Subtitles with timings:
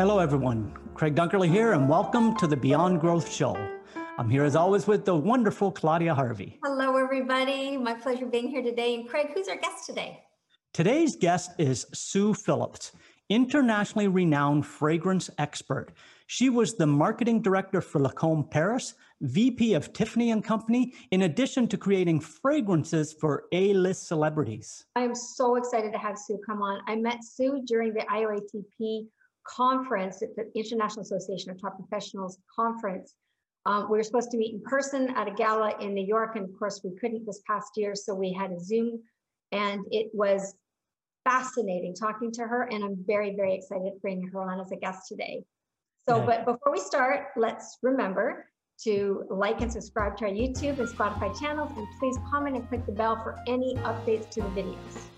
[0.00, 0.72] Hello, everyone.
[0.94, 3.54] Craig Dunkerley here, and welcome to the Beyond Growth Show.
[4.20, 6.60] I'm here as always with the wonderful Claudia Harvey.
[6.62, 7.78] Hello, everybody.
[7.78, 8.94] My pleasure being here today.
[8.94, 10.22] And Craig, who's our guest today?
[10.74, 12.92] Today's guest is Sue Phillips,
[13.30, 15.94] internationally renowned fragrance expert.
[16.26, 18.92] She was the marketing director for Lancome Paris,
[19.22, 24.84] VP of Tiffany and Company, in addition to creating fragrances for A-list celebrities.
[24.96, 26.82] I am so excited to have Sue come on.
[26.86, 29.06] I met Sue during the IAOTP
[29.44, 33.14] conference at the International Association of Top Professionals conference.
[33.66, 36.44] Um, we were supposed to meet in person at a gala in New York, and
[36.44, 39.00] of course, we couldn't this past year, so we had a Zoom,
[39.52, 40.54] and it was
[41.24, 44.76] fascinating talking to her, and I'm very, very excited to bring her on as a
[44.76, 45.44] guest today.
[46.08, 46.26] So, yeah.
[46.26, 48.46] but before we start, let's remember
[48.84, 52.86] to like and subscribe to our YouTube and Spotify channels, and please comment and click
[52.86, 55.10] the bell for any updates to the videos.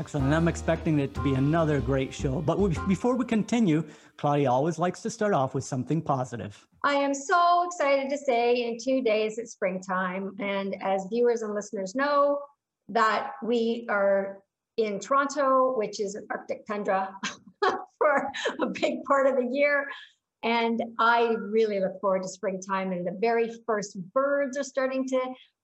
[0.00, 0.24] Excellent.
[0.24, 2.40] And I'm expecting it to be another great show.
[2.40, 2.56] But
[2.88, 3.84] before we continue,
[4.16, 6.66] Claudia always likes to start off with something positive.
[6.84, 10.34] I am so excited to say in two days it's springtime.
[10.38, 12.38] And as viewers and listeners know,
[12.88, 14.38] that we are
[14.78, 17.14] in Toronto, which is an Arctic tundra
[17.98, 19.86] for a big part of the year.
[20.42, 25.20] And I really look forward to springtime and the very first birds are starting to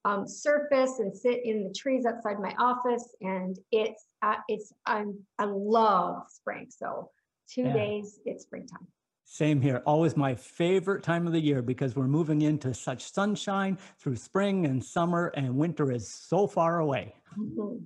[0.06, 3.14] um, surface and sit in the trees outside my office.
[3.20, 6.68] And it's, uh, it's, I'm, I love spring.
[6.70, 7.10] So
[7.52, 7.72] two yeah.
[7.72, 8.86] days, it's springtime.
[9.24, 9.82] Same here.
[9.84, 14.66] Always my favorite time of the year because we're moving into such sunshine through spring
[14.66, 17.12] and summer, and winter is so far away.
[17.36, 17.78] Mm-hmm.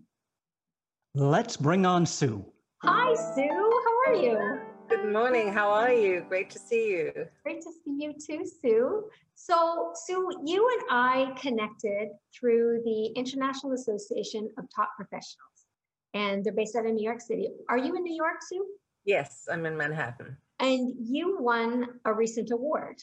[1.14, 2.44] Let's bring on Sue.
[2.82, 3.48] Hi, Sue.
[3.48, 4.60] How are you?
[4.90, 5.52] Good morning.
[5.52, 6.24] How are you?
[6.28, 7.12] Great to see you.
[7.44, 9.04] Great to see you too, Sue.
[9.36, 15.68] So, Sue, you and I connected through the International Association of Top Professionals,
[16.12, 17.50] and they're based out of New York City.
[17.68, 18.66] Are you in New York, Sue?
[19.04, 20.36] Yes, I'm in Manhattan.
[20.58, 22.96] And you won a recent award.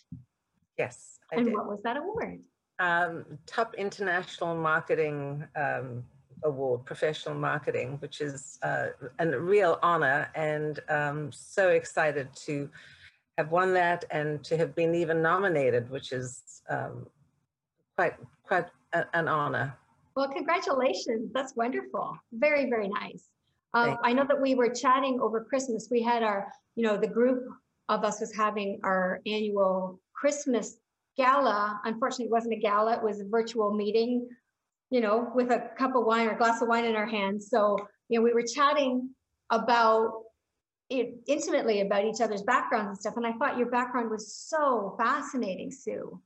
[0.78, 1.54] Yes, I and did.
[1.54, 2.42] what was that award?
[2.80, 6.04] Um, Top International Marketing um,
[6.44, 8.88] Award, Professional Marketing, which is uh,
[9.20, 12.70] a real honor, and um, so excited to
[13.38, 17.08] have won that and to have been even nominated, which is um,
[17.96, 19.76] quite quite a, an honor.
[20.16, 21.32] Well, congratulations!
[21.34, 22.18] That's wonderful.
[22.32, 23.30] Very very nice.
[23.74, 25.90] Um, I know that we were chatting over Christmas.
[25.92, 27.44] We had our, you know, the group
[27.90, 30.80] of us was having our annual Christmas
[31.16, 31.80] gala.
[31.84, 34.28] Unfortunately, it wasn't a gala; it was a virtual meeting
[34.90, 37.50] you know, with a cup of wine or a glass of wine in our hands.
[37.50, 37.78] So,
[38.10, 39.10] you know, we were chatting
[39.50, 40.24] about
[40.90, 43.18] it intimately about each other's backgrounds and stuff.
[43.18, 46.22] And I thought your background was so fascinating, Sue.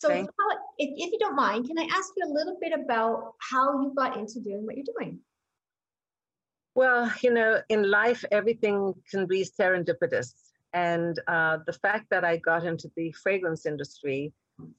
[0.00, 0.28] So, if,
[0.78, 4.16] if you don't mind, can I ask you a little bit about how you got
[4.16, 5.18] into doing what you're doing?
[6.76, 10.32] Well, you know, in life, everything can be serendipitous.
[10.72, 14.32] And uh, the fact that I got into the fragrance industry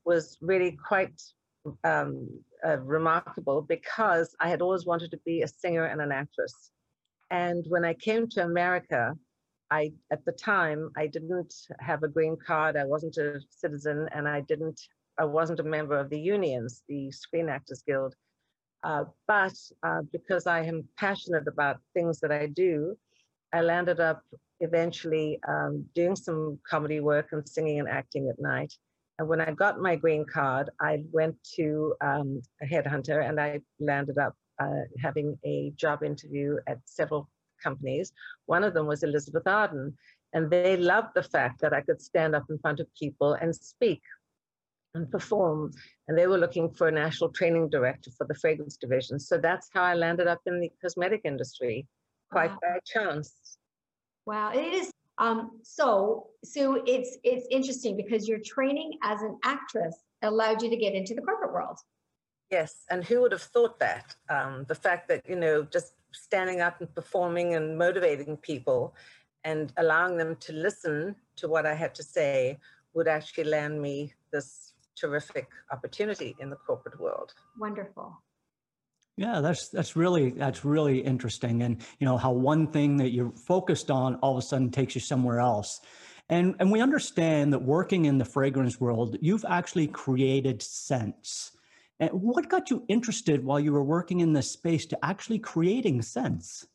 [0.06, 1.22] was really quite
[1.84, 2.28] um,
[2.66, 6.72] uh, remarkable because I had always wanted to be a singer and an actress.
[7.32, 9.16] And when I came to America,
[9.72, 12.76] I at the time I didn't have a green card.
[12.76, 14.82] I wasn't a citizen, and I didn't.
[15.20, 18.16] I wasn't a member of the unions, the Screen Actors Guild.
[18.84, 19.54] Uh, but
[19.84, 22.98] uh, because I am passionate about things that I do,
[23.54, 24.24] I landed up
[24.62, 28.74] eventually um, doing some comedy work and singing and acting at night.
[29.20, 33.60] And when I got my green card, I went to um, a headhunter and I
[33.80, 37.30] landed up uh, having a job interview at several
[37.62, 38.14] companies.
[38.46, 39.94] One of them was Elizabeth Arden.
[40.32, 43.54] And they loved the fact that I could stand up in front of people and
[43.54, 44.02] speak
[44.94, 45.72] and perform.
[46.08, 49.20] And they were looking for a national training director for the fragrance division.
[49.20, 51.88] So that's how I landed up in the cosmetic industry,
[52.32, 52.60] quite wow.
[52.62, 53.58] by chance.
[54.26, 59.96] Wow, it is um, so, Sue, it's it's interesting because your training as an actress
[60.22, 61.78] allowed you to get into the corporate world.
[62.50, 64.16] Yes, and who would have thought that?
[64.30, 68.96] Um, the fact that you know, just standing up and performing and motivating people,
[69.44, 72.58] and allowing them to listen to what I had to say
[72.94, 77.34] would actually land me this terrific opportunity in the corporate world.
[77.60, 78.18] Wonderful.
[79.20, 83.34] Yeah, that's that's really that's really interesting, and you know how one thing that you're
[83.36, 85.82] focused on all of a sudden takes you somewhere else,
[86.30, 91.52] And, and we understand that working in the fragrance world, you've actually created scents.
[92.00, 96.02] And what got you interested while you were working in this space to actually creating
[96.04, 96.68] scents?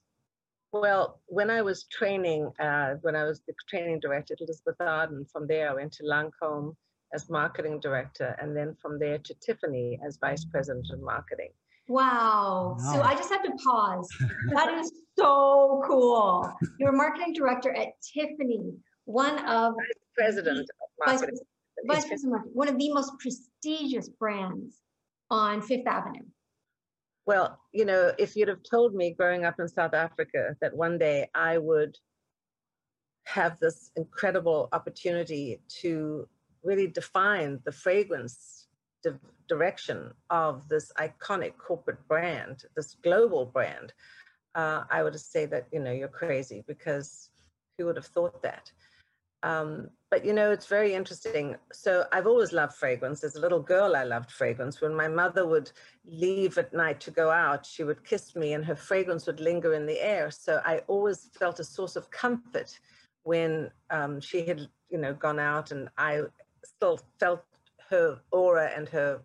[0.73, 5.25] Well, when I was training, uh, when I was the training director at Elizabeth Arden,
[5.33, 6.75] from there I went to Lancome
[7.15, 11.51] as marketing director, and then from there to Tiffany as vice president of marketing.
[11.89, 12.77] Wow.
[12.79, 12.93] wow.
[12.93, 14.09] So I just have to pause.
[14.53, 16.53] that is so cool.
[16.79, 18.73] You're marketing director at Tiffany,
[19.05, 20.67] one of vice president of
[21.07, 21.39] marketing.
[21.87, 24.81] Vice, vice president, one of the most prestigious brands
[25.31, 26.23] on Fifth Avenue.
[27.27, 30.99] Well, you know, if you'd have told me growing up in South Africa that one
[30.99, 31.97] day I would
[33.25, 36.29] have this incredible opportunity to
[36.63, 38.64] really define the fragrance
[39.05, 39.19] di-
[39.49, 43.93] direction of this iconic corporate brand, this global brand,
[44.55, 47.31] uh, I would say that you know you're crazy because
[47.77, 48.71] who would have thought that?
[49.43, 51.57] Um, but you know, it's very interesting.
[51.73, 53.23] So I've always loved fragrance.
[53.23, 54.81] As a little girl, I loved fragrance.
[54.81, 55.71] When my mother would
[56.07, 59.75] leave at night to go out, she would kiss me, and her fragrance would linger
[59.75, 60.31] in the air.
[60.31, 62.79] So I always felt a source of comfort
[63.25, 66.23] when um, she had, you know, gone out, and I
[66.65, 67.45] still felt
[67.91, 69.21] her aura and her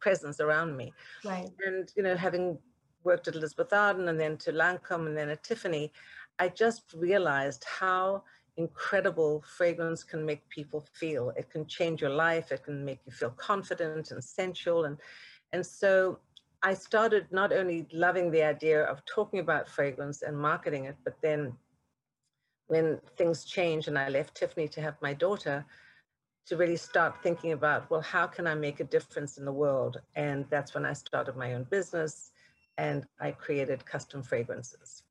[0.00, 0.92] presence around me.
[1.24, 1.48] Right.
[1.66, 2.58] And you know, having
[3.04, 5.92] worked at Elizabeth Arden and then to Lancome and then at Tiffany,
[6.38, 8.24] I just realized how
[8.56, 11.32] incredible fragrance can make people feel.
[11.36, 12.52] It can change your life.
[12.52, 14.84] It can make you feel confident and sensual.
[14.84, 14.98] And,
[15.52, 16.18] and so
[16.62, 21.16] I started not only loving the idea of talking about fragrance and marketing it, but
[21.20, 21.52] then
[22.68, 25.64] when things changed and I left Tiffany to have my daughter,
[26.46, 30.00] to really start thinking about, well, how can I make a difference in the world?
[30.14, 32.32] And that's when I started my own business
[32.76, 35.04] and I created custom fragrances.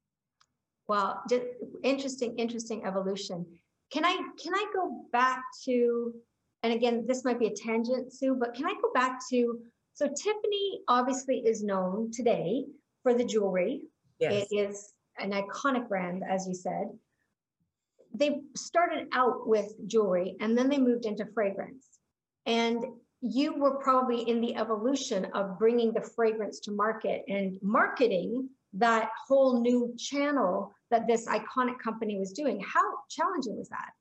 [0.87, 1.45] Well, just
[1.81, 3.45] interesting, interesting evolution.
[3.91, 6.13] Can I can I go back to,
[6.61, 9.59] and again, this might be a tangent, Sue, but can I go back to
[9.93, 12.65] so Tiffany obviously is known today
[13.03, 13.81] for the jewelry.
[14.19, 14.47] Yes.
[14.49, 16.87] It is an iconic brand, as you said.
[18.13, 21.87] They started out with jewelry and then they moved into fragrance.
[22.45, 22.83] And
[23.21, 29.09] you were probably in the evolution of bringing the fragrance to market and marketing that
[29.27, 32.59] whole new channel that this iconic company was doing.
[32.59, 33.91] How challenging was that?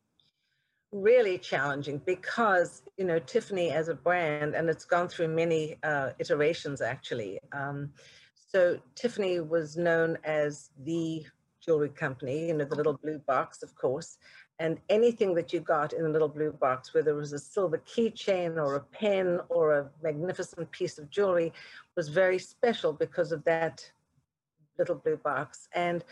[0.91, 6.11] Really challenging because, you know, Tiffany as a brand, and it's gone through many uh,
[6.19, 7.39] iterations actually.
[7.53, 7.93] Um,
[8.35, 11.25] so Tiffany was known as the
[11.65, 14.19] jewelry company, you know, the little blue box, of course.
[14.59, 17.79] And anything that you got in the little blue box, whether it was a silver
[17.79, 21.53] keychain or a pen or a magnificent piece of jewelry,
[21.97, 23.91] was very special because of that
[24.79, 25.69] little blue box.
[25.75, 26.05] And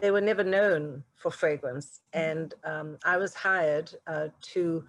[0.00, 2.00] they were never known for fragrance.
[2.12, 4.84] And um, I was hired uh, to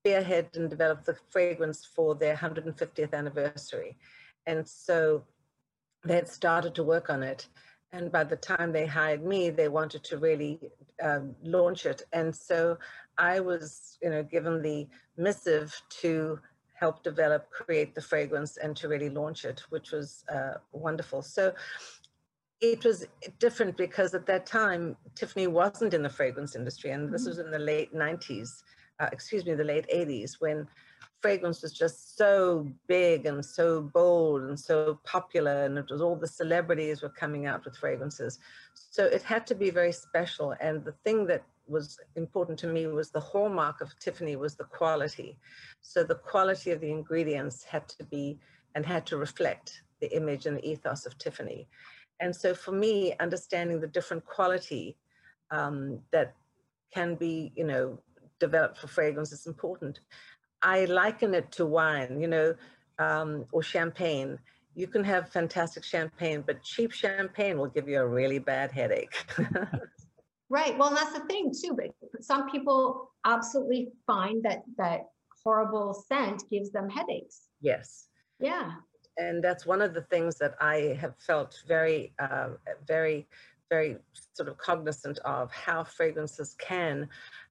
[0.00, 3.96] spearhead and develop the fragrance for their 150th anniversary.
[4.46, 5.22] And so
[6.04, 7.46] they had started to work on it.
[7.92, 10.58] And by the time they hired me, they wanted to really
[11.02, 12.02] um, launch it.
[12.12, 12.78] And so
[13.18, 16.38] I was, you know, given the missive to
[16.72, 21.22] help develop, create the fragrance, and to really launch it, which was uh, wonderful.
[21.22, 21.52] So
[22.60, 23.06] it was
[23.38, 27.30] different because at that time Tiffany wasn't in the fragrance industry, and this mm-hmm.
[27.30, 28.62] was in the late '90s,
[29.00, 30.66] uh, excuse me, the late '80s when
[31.20, 36.16] fragrance was just so big and so bold and so popular, and it was all
[36.16, 38.38] the celebrities were coming out with fragrances.
[38.74, 42.86] So it had to be very special, and the thing that was important to me
[42.86, 45.38] was the hallmark of Tiffany was the quality.
[45.80, 48.38] So the quality of the ingredients had to be
[48.74, 51.68] and had to reflect the image and the ethos of Tiffany.
[52.20, 54.96] And so for me, understanding the different quality
[55.50, 56.34] um, that
[56.92, 57.98] can be, you know,
[58.38, 60.00] developed for fragrance is important.
[60.62, 62.54] I liken it to wine, you know,
[62.98, 64.38] um, or champagne.
[64.74, 69.14] You can have fantastic champagne, but cheap champagne will give you a really bad headache.
[70.48, 70.76] right.
[70.78, 71.76] Well, that's the thing too.
[71.76, 75.08] But some people absolutely find that that
[75.44, 77.48] horrible scent gives them headaches.
[77.60, 78.08] Yes.
[78.40, 78.72] Yeah
[79.18, 82.50] and that's one of the things that I have felt very, uh,
[82.86, 83.26] very,
[83.68, 83.96] very
[84.34, 87.08] sort of cognizant of how fragrances can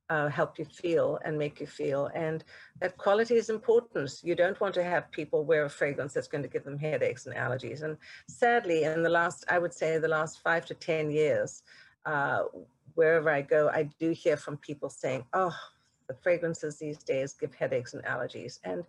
[0.09, 2.09] uh, help you feel and make you feel.
[2.13, 2.43] And
[2.79, 4.11] that quality is important.
[4.23, 7.25] You don't want to have people wear a fragrance that's going to give them headaches
[7.25, 7.83] and allergies.
[7.83, 11.63] And sadly, in the last, I would say, the last five to 10 years,
[12.05, 12.43] uh,
[12.95, 15.55] wherever I go, I do hear from people saying, oh,
[16.07, 18.59] the fragrances these days give headaches and allergies.
[18.63, 18.83] And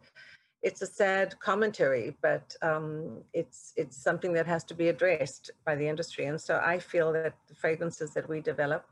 [0.63, 5.75] it's a sad commentary, but um, it's it's something that has to be addressed by
[5.75, 6.27] the industry.
[6.27, 8.87] And so I feel that the fragrances that we develop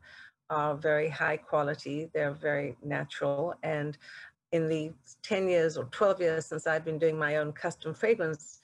[0.51, 3.55] are very high quality, they're very natural.
[3.63, 3.97] And
[4.53, 4.93] in the
[5.23, 8.61] 10 years or 12 years since I've been doing my own custom fragrance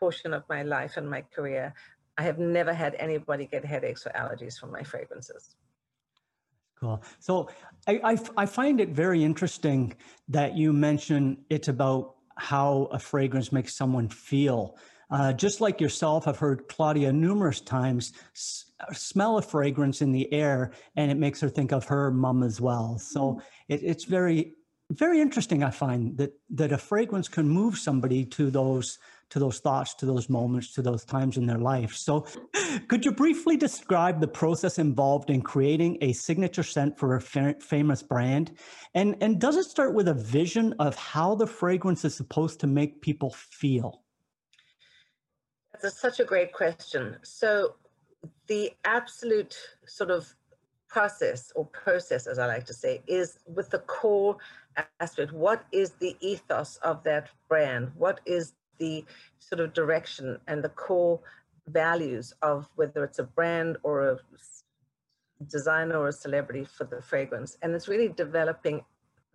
[0.00, 1.74] portion of my life and my career,
[2.18, 5.56] I have never had anybody get headaches or allergies from my fragrances.
[6.80, 7.02] Cool.
[7.20, 7.48] So
[7.86, 9.94] I, I, I, find it very interesting
[10.28, 14.76] that you mention it's about how a fragrance makes someone feel.
[15.10, 20.32] Uh, just like yourself, I've heard Claudia numerous times s- smell a fragrance in the
[20.32, 22.98] air and it makes her think of her mom as well.
[22.98, 23.42] So mm.
[23.68, 24.54] it, it's very,
[24.90, 25.62] very interesting.
[25.62, 28.98] I find that that a fragrance can move somebody to those
[29.28, 31.94] to those thoughts, to those moments, to those times in their life.
[31.94, 32.26] So,
[32.88, 37.56] could you briefly describe the process involved in creating a signature scent for a fa-
[37.60, 38.52] famous brand?
[38.94, 42.68] And, and does it start with a vision of how the fragrance is supposed to
[42.68, 44.04] make people feel?
[45.82, 47.16] That's such a great question.
[47.22, 47.74] So,
[48.46, 49.56] the absolute
[49.86, 50.34] sort of
[50.88, 54.36] process or process, as I like to say, is with the core
[55.00, 55.32] aspect.
[55.32, 57.90] What is the ethos of that brand?
[57.96, 59.04] What is the
[59.38, 61.20] sort of direction and the core
[61.68, 64.18] values of whether it's a brand or a
[65.48, 67.58] designer or a celebrity for the fragrance.
[67.62, 68.82] And it's really developing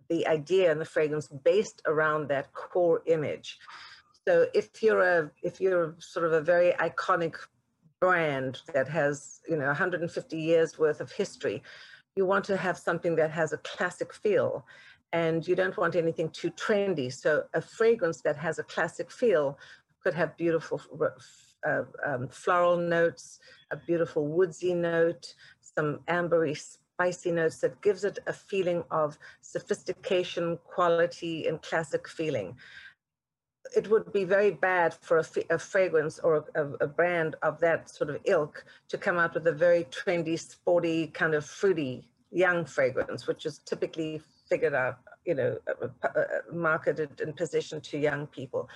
[0.08, 3.58] the idea and the fragrance based around that core image.
[4.26, 7.34] So if you're a if you're sort of a very iconic
[8.00, 11.62] brand that has you know 150 years worth of history,
[12.16, 14.64] you want to have something that has a classic feel
[15.12, 17.12] and you don't want anything too trendy.
[17.12, 19.58] So a fragrance that has a classic feel
[20.02, 20.80] could have beautiful
[21.66, 23.38] uh, um, floral notes,
[23.70, 30.58] a beautiful woodsy note, some ambery spicy notes that gives it a feeling of sophistication,
[30.64, 32.56] quality, and classic feeling.
[33.74, 37.88] It would be very bad for a, a fragrance or a, a, brand of that
[37.88, 42.64] sort of ilk to come out with a very trendy, sporty, kind of fruity young
[42.64, 47.98] fragrance, which is typically figured out, you know, uh, uh, uh, marketed and positioned to
[47.98, 48.68] young people.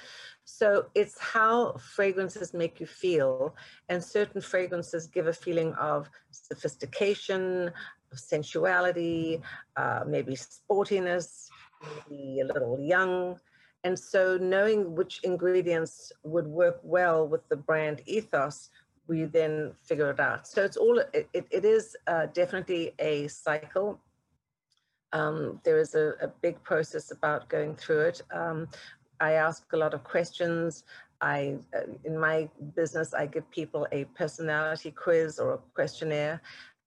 [0.45, 3.55] So it's how fragrances make you feel,
[3.89, 7.73] and certain fragrances give a feeling of sophistication,
[8.13, 9.43] of sensuality,
[9.77, 11.49] uh, maybe sportiness,
[12.09, 13.41] maybe a little young.
[13.87, 18.71] And so knowing which ingredients would work well with the brand ethos,
[19.07, 20.49] we then figure it out.
[20.49, 21.29] So it's all, it,
[21.59, 24.01] it is uh, definitely a cycle
[25.13, 28.23] um, there is a, a, big process about going through it.
[28.33, 28.69] Um,
[29.21, 30.85] I ask a lot of questions.
[31.21, 36.43] I, uh, in my business, I give people a personality quiz or a questionnaire.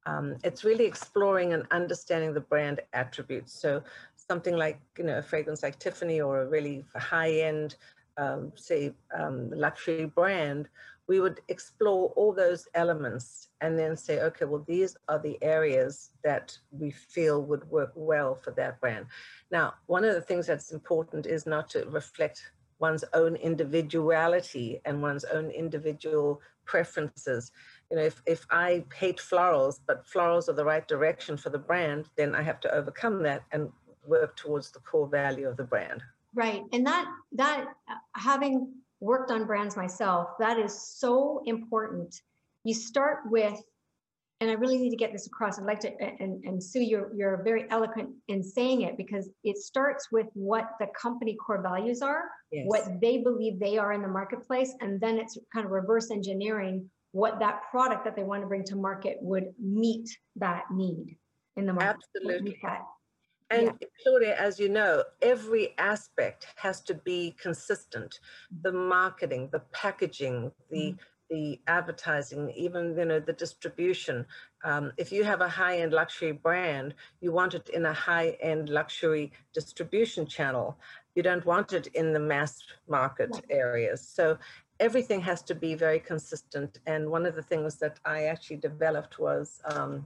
[0.06, 3.54] Um, it's really exploring and understanding the brand attributes.
[3.54, 3.82] So
[4.30, 7.76] something like, you know, a fragrance like Tiffany or a really high-end,
[8.18, 10.70] um, say, um, luxury brand
[11.10, 16.12] we would explore all those elements and then say, okay, well, these are the areas
[16.24, 19.08] that we feel would work well for that brand.
[19.50, 25.02] Now, one of the things that's important is not to reflect one's own individuality and
[25.02, 27.52] one's own individual preferences.
[27.90, 31.58] You know, if, if I hate florals, but florals are the right direction for the
[31.58, 33.72] brand, then I have to overcome that and
[34.10, 36.02] work towards the core value of the brand.
[36.34, 36.62] Right.
[36.74, 37.68] And that, that
[38.16, 42.22] having worked on brands myself, that is so important.
[42.64, 43.60] You start with,
[44.42, 45.60] and I really need to get this across.
[45.60, 49.58] I'd like to, and, and Sue, you're, you're very eloquent in saying it because it
[49.58, 52.66] starts with what the company core values are, yes.
[52.68, 56.90] what they believe they are in the marketplace, and then it's kind of reverse engineering
[57.12, 61.18] what that product that they want to bring to market would meet that need
[61.58, 62.04] in the market.
[62.16, 62.60] Absolutely.
[63.50, 63.88] And yeah.
[64.04, 68.20] Claudia, as you know, every aspect has to be consistent.
[68.62, 71.36] The marketing, the packaging, the mm-hmm.
[71.36, 74.26] the advertising, even you know the distribution.
[74.64, 79.32] Um, if you have a high-end luxury brand, you want it in a high-end luxury
[79.54, 80.78] distribution channel.
[81.16, 83.56] You don't want it in the mass market yeah.
[83.56, 84.08] areas.
[84.08, 84.38] So
[84.80, 86.80] everything has to be very consistent.
[86.86, 90.06] And one of the things that I actually developed was um,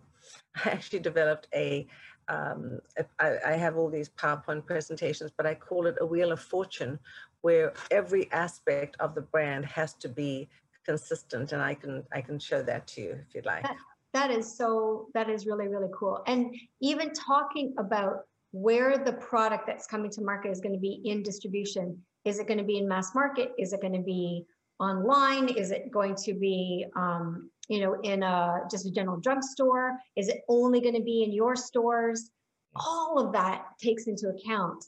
[0.66, 1.88] I actually developed a
[2.28, 2.80] um,
[3.20, 7.00] I, I, have all these PowerPoint presentations, but I call it a wheel of fortune,
[7.42, 10.48] where every aspect of the brand has to be
[10.86, 13.64] consistent, and I can I can show that to you if you'd like.
[13.64, 13.78] that,
[14.14, 15.08] that is so.
[15.14, 16.24] That is really really cool.
[16.28, 21.02] And even talking about where the product that's coming to market is going to be
[21.06, 22.00] in distribution.
[22.24, 23.52] Is it going to be in mass market?
[23.58, 24.46] Is it going to be
[24.80, 25.50] online?
[25.50, 29.98] Is it going to be um, you know, in a just a general drugstore?
[30.16, 32.32] Is it only going to be in your stores?
[32.76, 34.84] All of that takes into account.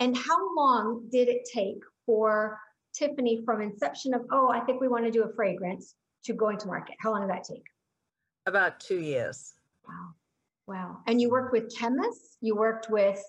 [0.00, 2.58] And how long did it take for
[2.94, 5.94] Tiffany from inception of, oh, I think we want to do a fragrance
[6.24, 6.96] to going to market?
[7.00, 7.64] How long did that take?
[8.46, 9.54] About two years.
[9.86, 10.14] Wow.
[10.66, 10.98] Wow.
[11.06, 13.22] And you worked with chemists, you worked with,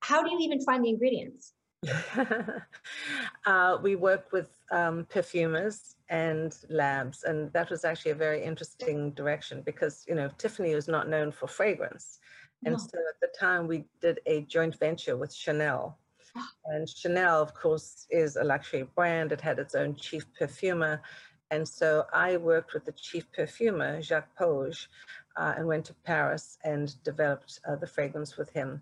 [0.00, 1.52] how do you even find the ingredients?
[3.46, 9.10] uh, we worked with um, perfumers and labs, and that was actually a very interesting
[9.12, 12.18] direction because, you know, Tiffany was not known for fragrance.
[12.64, 12.78] And no.
[12.78, 15.98] so at the time, we did a joint venture with Chanel.
[16.64, 19.32] And Chanel, of course, is a luxury brand.
[19.32, 21.02] It had its own chief perfumer.
[21.50, 24.88] And so I worked with the chief perfumer, Jacques Polge,
[25.36, 28.80] uh, and went to Paris and developed uh, the fragrance with him.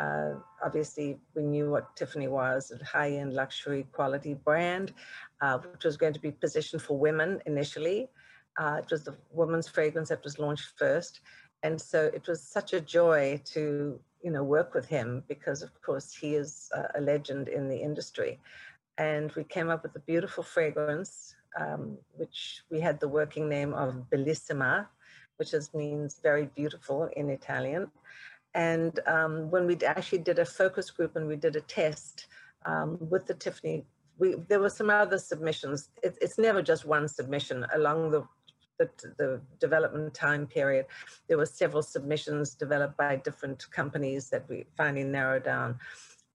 [0.00, 0.30] Uh,
[0.64, 4.92] obviously, we knew what Tiffany was a high end luxury quality brand,
[5.42, 8.08] uh, which was going to be positioned for women initially.
[8.58, 11.20] Uh, it was the woman's fragrance that was launched first.
[11.62, 15.70] And so it was such a joy to you know work with him because of
[15.82, 18.38] course he is a legend in the industry
[18.98, 23.72] and we came up with a beautiful fragrance um, which we had the working name
[23.72, 24.86] of bellissima
[25.38, 27.90] which is, means very beautiful in italian
[28.54, 32.26] and um, when we actually did a focus group and we did a test
[32.66, 33.84] um, with the Tiffany,
[34.18, 35.88] we, there were some other submissions.
[36.02, 38.24] It, it's never just one submission along the,
[38.78, 40.86] the, the development time period.
[41.28, 45.78] There were several submissions developed by different companies that we finally narrowed down.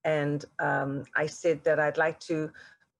[0.03, 2.49] And um, I said that I'd like to,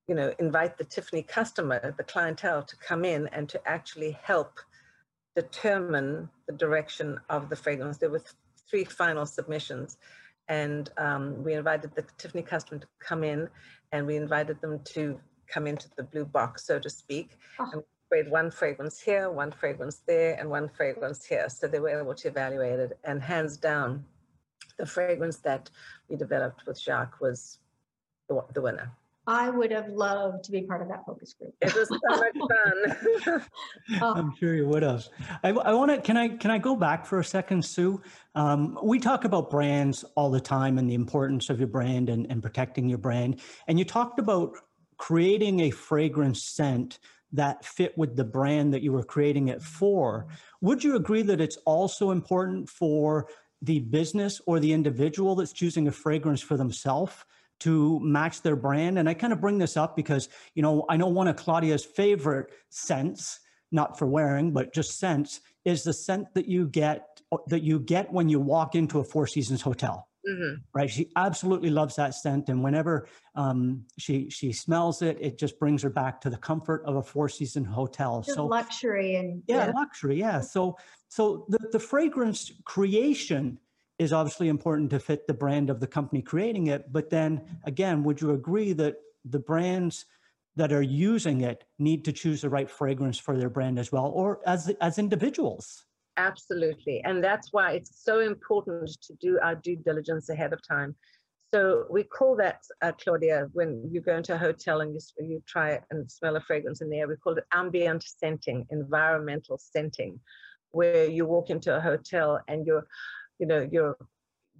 [0.08, 4.60] you know, invite the Tiffany customer, the clientele, to come in and to actually help
[5.34, 7.98] determine the direction of the fragrance.
[7.98, 8.22] There were
[8.68, 9.98] three final submissions.
[10.48, 13.48] And um, we invited the Tiffany customer to come in
[13.92, 17.38] and we invited them to come into the blue box, so to speak.
[17.58, 17.68] Oh.
[17.72, 21.48] And sprayed one fragrance here, one fragrance there, and one fragrance here.
[21.48, 22.98] So they were able to evaluate it.
[23.02, 24.04] And hands down,
[24.78, 25.70] the fragrance that
[26.08, 27.58] we developed with Jacques was
[28.28, 28.92] the, the winner.
[29.26, 31.52] I would have loved to be part of that focus group.
[31.60, 33.42] It was so much fun.
[34.00, 34.14] Oh.
[34.14, 35.06] I'm sure you would have.
[35.44, 36.00] I, I want to.
[36.00, 36.28] Can I?
[36.28, 38.02] Can I go back for a second, Sue?
[38.34, 42.30] Um, we talk about brands all the time and the importance of your brand and,
[42.30, 43.40] and protecting your brand.
[43.68, 44.56] And you talked about
[44.96, 46.98] creating a fragrance scent
[47.32, 50.26] that fit with the brand that you were creating it for.
[50.60, 53.28] Would you agree that it's also important for
[53.62, 57.24] the business or the individual that's choosing a fragrance for themselves
[57.60, 58.98] to match their brand.
[58.98, 61.84] And I kind of bring this up because, you know, I know one of Claudia's
[61.84, 63.40] favorite scents,
[63.72, 68.12] not for wearing, but just scents, is the scent that you get that you get
[68.12, 70.08] when you walk into a Four Seasons hotel.
[70.28, 70.54] Mm-hmm.
[70.74, 75.56] Right, she absolutely loves that scent, and whenever um, she she smells it, it just
[75.60, 78.22] brings her back to the comfort of a Four Season hotel.
[78.22, 80.40] Just so luxury and yeah, yeah, luxury, yeah.
[80.40, 80.76] So
[81.08, 83.58] so the the fragrance creation
[83.98, 86.92] is obviously important to fit the brand of the company creating it.
[86.92, 90.04] But then again, would you agree that the brands
[90.56, 94.06] that are using it need to choose the right fragrance for their brand as well,
[94.06, 95.84] or as as individuals?
[96.16, 100.94] Absolutely, and that's why it's so important to do our due diligence ahead of time.
[101.54, 105.42] So we call that, uh, Claudia, when you go into a hotel and you, you
[105.46, 110.18] try and smell a fragrance in the air, we call it ambient scenting, environmental scenting,
[110.72, 112.86] where you walk into a hotel and you're
[113.38, 113.96] you know you're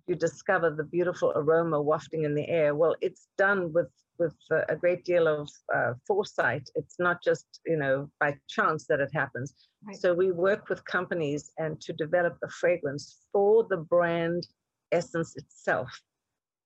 [0.07, 2.75] you discover the beautiful aroma wafting in the air.
[2.75, 4.35] Well it's done with with
[4.69, 6.69] a great deal of uh, foresight.
[6.75, 9.55] It's not just you know by chance that it happens.
[9.87, 9.97] Right.
[9.97, 14.47] so we work with companies and to develop a fragrance for the brand
[14.93, 15.91] essence itself.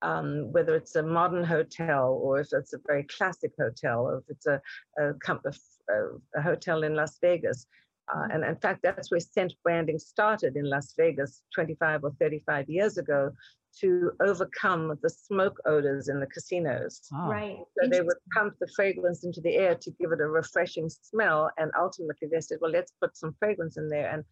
[0.02, 4.24] Um, whether it's a modern hotel or if it's a very classic hotel or if
[4.30, 4.58] it's a,
[4.98, 7.66] a, a, a hotel in las vegas
[8.14, 12.68] uh, and in fact, that's where scent branding started in Las Vegas 25 or 35
[12.68, 13.30] years ago
[13.78, 17.02] to overcome the smoke odors in the casinos.
[17.14, 17.28] Oh.
[17.28, 17.58] Right.
[17.80, 21.50] So they would pump the fragrance into the air to give it a refreshing smell.
[21.56, 24.10] And ultimately they said, well, let's put some fragrance in there.
[24.10, 24.24] And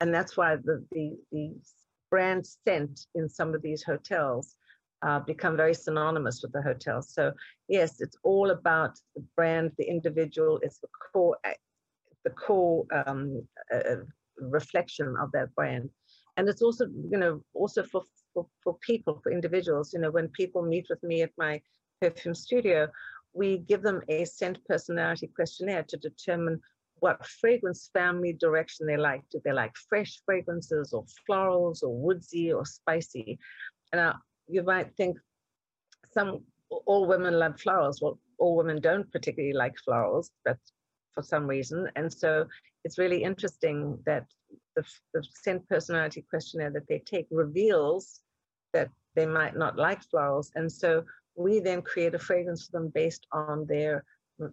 [0.00, 1.54] and that's why the the, the
[2.10, 4.56] brand scent in some of these hotels
[5.02, 7.02] uh, become very synonymous with the hotel.
[7.02, 7.32] So
[7.68, 10.60] yes, it's all about the brand, the individual.
[10.62, 11.36] It's the core
[12.24, 13.96] the core um, uh,
[14.38, 15.90] reflection of that brand.
[16.36, 20.28] And it's also, you know, also for, for, for people, for individuals, you know, when
[20.28, 21.60] people meet with me at my
[22.00, 22.88] perfume studio,
[23.32, 26.60] we give them a scent personality questionnaire to determine
[27.00, 29.22] what fragrance family direction they like.
[29.30, 33.38] Do they like fresh fragrances or florals or woodsy or spicy?
[33.92, 34.14] And uh,
[34.48, 35.18] you might think
[36.12, 36.44] some
[36.86, 38.00] all women love flowers.
[38.00, 40.30] Well, all women don't particularly like florals.
[40.44, 40.72] That's
[41.14, 41.88] for some reason.
[41.96, 42.46] And so
[42.84, 44.26] it's really interesting that
[44.76, 48.20] the, the scent personality questionnaire that they take reveals
[48.72, 50.50] that they might not like florals.
[50.54, 51.04] And so
[51.36, 54.04] we then create a fragrance for them based on their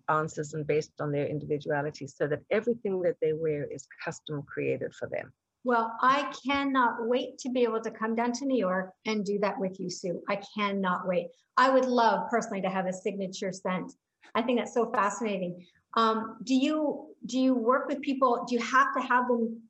[0.09, 4.93] answers and based on their individuality so that everything that they wear is custom created
[4.93, 5.33] for them.
[5.63, 9.37] Well, I cannot wait to be able to come down to New York and do
[9.39, 10.21] that with you, Sue.
[10.27, 11.27] I cannot wait.
[11.57, 13.91] I would love personally to have a signature scent.
[14.33, 15.65] I think that's so fascinating.
[15.95, 18.45] Um, do you do you work with people?
[18.47, 19.61] Do you have to have them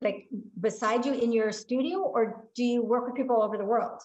[0.00, 0.28] like
[0.60, 4.00] beside you in your studio, or do you work with people all over the world?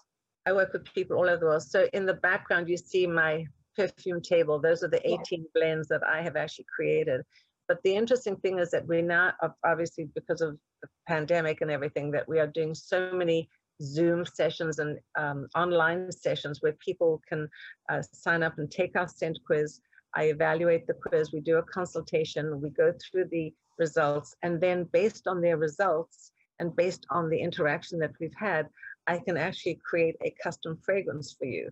[0.45, 1.63] I work with people all over the world.
[1.63, 3.45] So in the background, you see my
[3.77, 4.59] perfume table.
[4.59, 5.37] Those are the 18 yeah.
[5.55, 7.21] blends that I have actually created.
[7.67, 12.11] But the interesting thing is that we're now, obviously, because of the pandemic and everything,
[12.11, 13.49] that we are doing so many
[13.81, 17.49] Zoom sessions and um, online sessions where people can
[17.89, 19.79] uh, sign up and take our scent quiz.
[20.15, 24.85] I evaluate the quiz, we do a consultation, we go through the results, and then
[24.85, 28.67] based on their results and based on the interaction that we've had,
[29.07, 31.71] I can actually create a custom fragrance for you.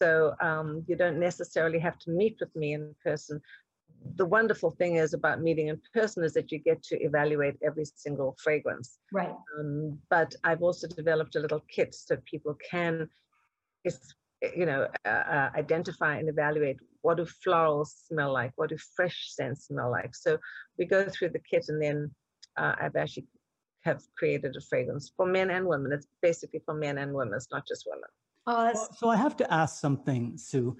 [0.00, 3.40] So um, you don't necessarily have to meet with me in person.
[4.16, 7.84] The wonderful thing is about meeting in person is that you get to evaluate every
[7.84, 8.98] single fragrance.
[9.12, 9.34] Right.
[9.58, 13.08] Um, but I've also developed a little kit so people can,
[14.54, 19.28] you know, uh, uh, identify and evaluate what do florals smell like, what do fresh
[19.28, 20.12] scents smell like.
[20.12, 20.38] So
[20.76, 22.10] we go through the kit, and then
[22.56, 23.26] uh, I've actually
[23.82, 25.92] have created a fragrance for men and women.
[25.92, 27.34] It's basically for men and women.
[27.36, 28.10] It's not just women.
[28.48, 30.76] Oh, well, so I have to ask something, Sue.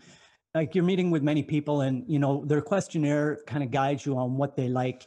[0.53, 4.19] Like you're meeting with many people, and you know their questionnaire kind of guides you
[4.19, 5.07] on what they like.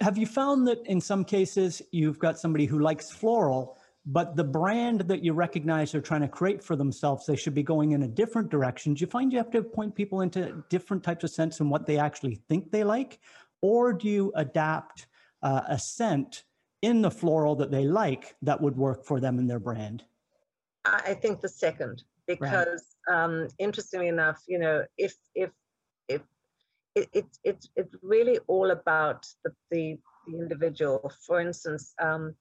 [0.00, 4.44] Have you found that in some cases you've got somebody who likes floral, but the
[4.44, 8.04] brand that you recognize they're trying to create for themselves, they should be going in
[8.04, 8.94] a different direction?
[8.94, 11.86] Do you find you have to point people into different types of scents and what
[11.86, 13.18] they actually think they like,
[13.62, 15.08] or do you adapt
[15.42, 16.44] uh, a scent
[16.82, 20.04] in the floral that they like that would work for them and their brand?
[20.84, 23.24] I think the second, because right.
[23.24, 25.50] um, interestingly enough, you know, if if
[26.08, 26.22] if
[26.94, 31.10] it, it, it's it's really all about the, the, the individual.
[31.26, 32.36] For instance, um,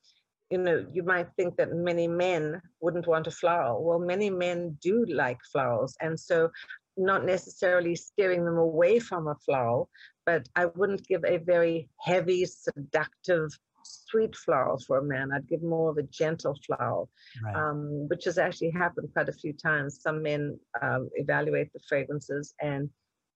[0.50, 3.84] you know, you might think that many men wouldn't want a floral.
[3.84, 6.52] Well, many men do like florals, and so
[6.98, 9.90] not necessarily steering them away from a floral,
[10.26, 13.50] but I wouldn't give a very heavy, seductive
[13.84, 15.32] sweet floral for a man.
[15.32, 17.10] I'd give more of a gentle floral,
[17.44, 17.56] right.
[17.56, 20.02] um, which has actually happened quite a few times.
[20.02, 22.90] Some men um, evaluate the fragrances and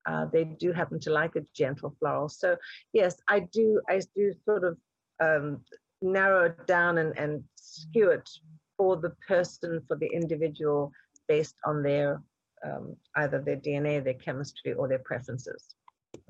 [0.05, 2.29] uh, they do happen to like a gentle floral.
[2.29, 2.55] So
[2.93, 3.81] yes, I do.
[3.89, 4.77] I do sort of
[5.19, 5.61] um,
[6.01, 8.29] narrow it down and, and skew it
[8.77, 10.91] for the person, for the individual,
[11.27, 12.21] based on their
[12.65, 15.75] um, either their DNA, their chemistry, or their preferences.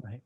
[0.04, 0.22] Right.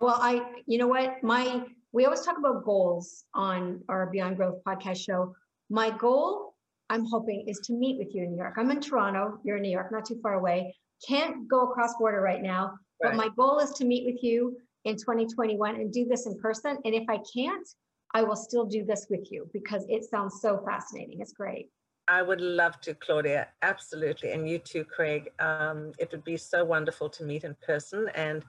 [0.00, 4.64] Well, I, you know what, my we always talk about goals on our Beyond Growth
[4.66, 5.32] podcast show.
[5.70, 6.54] My goal,
[6.90, 8.54] I'm hoping, is to meet with you in New York.
[8.58, 10.74] I'm in Toronto, you're in New York, not too far away.
[11.06, 12.72] Can't go across border right now,
[13.02, 13.12] right.
[13.12, 16.76] but my goal is to meet with you in 2021 and do this in person.
[16.84, 17.66] And if I can't,
[18.14, 21.20] I will still do this with you because it sounds so fascinating.
[21.20, 21.70] It's great.
[22.06, 23.48] I would love to, Claudia.
[23.62, 24.32] Absolutely.
[24.32, 25.30] And you too, Craig.
[25.38, 28.08] Um, it would be so wonderful to meet in person.
[28.14, 28.44] And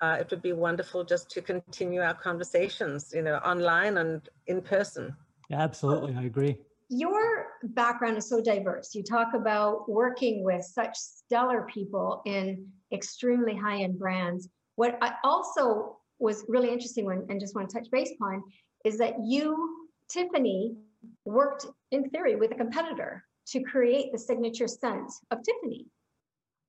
[0.00, 4.60] uh, it would be wonderful just to continue our conversations, you know, online and in
[4.60, 5.16] person.
[5.48, 6.16] Yeah, absolutely.
[6.16, 6.58] I agree.
[6.88, 8.94] Your background is so diverse.
[8.94, 14.48] You talk about working with such stellar people in extremely high end brands.
[14.74, 18.42] What I also was really interesting when, and just want to touch base upon,
[18.86, 20.76] is that you, Tiffany,
[21.24, 25.86] worked in theory with a competitor to create the signature scent of Tiffany.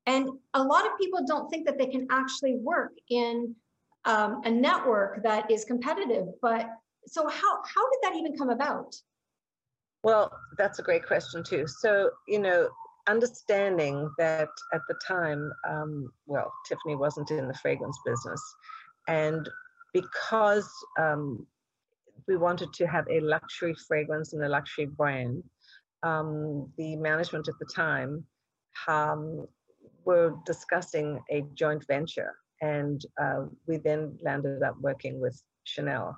[0.08, 3.56] And a lot of people don't think that they can actually work in
[4.06, 6.26] um, a network that is competitive.
[6.42, 6.68] But
[7.06, 8.96] so how how did that even come about?
[10.04, 11.68] Well, that's a great question too.
[11.68, 12.70] So you know,
[13.08, 18.42] understanding that at the time, um, well, Tiffany wasn't in the fragrance business,
[19.08, 19.48] and
[19.94, 21.46] because um,
[22.28, 25.44] we wanted to have a luxury fragrance and a luxury brand.
[26.04, 28.24] Um, the management at the time
[28.88, 29.48] um,
[30.06, 36.16] were discussing a joint venture, and uh, we then landed up working with Chanel.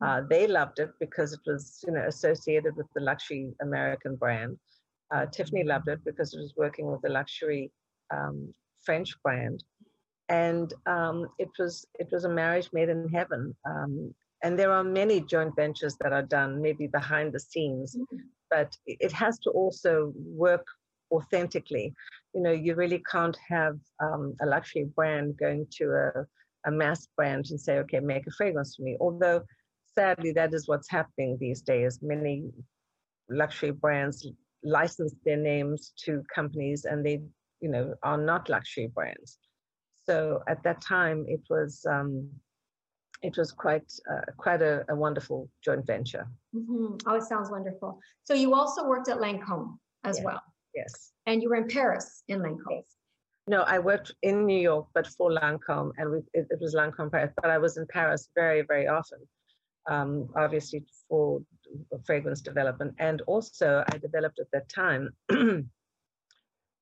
[0.00, 4.56] Uh, they loved it because it was, you know, associated with the luxury American brand.
[5.12, 7.72] Uh, Tiffany loved it because it was working with a luxury
[8.12, 9.64] um, French brand,
[10.28, 13.54] and um, it was it was a marriage made in heaven.
[14.42, 18.16] And there are many joint ventures that are done maybe behind the scenes mm-hmm.
[18.50, 20.66] but it has to also work
[21.10, 21.94] authentically.
[22.34, 26.26] You know you really can't have um, a luxury brand going to a,
[26.68, 28.96] a mass brand and say okay make a fragrance for me.
[29.00, 29.42] Although
[29.98, 31.98] sadly that is what's happening these days.
[32.02, 32.50] Many
[33.30, 34.26] luxury brands
[34.62, 37.20] license their names to companies and they
[37.60, 39.38] you know are not luxury brands.
[40.06, 42.30] So at that time it was um,
[43.22, 46.26] it was quite uh, quite a, a, wonderful joint venture.
[46.54, 46.96] Mm-hmm.
[47.06, 47.98] Oh, it sounds wonderful.
[48.24, 50.42] So you also worked at Lancome as well.
[50.74, 51.12] Yes.
[51.26, 52.70] And you were in Paris in Lancome.
[52.70, 52.84] Yes.
[53.48, 57.10] No, I worked in New York, but for Lancome, and we, it, it, was Lancome
[57.10, 57.32] Paris.
[57.40, 59.20] But I was in Paris very, very often,
[59.88, 61.40] um, obviously for
[62.04, 65.10] fragrance development, and also I developed at that time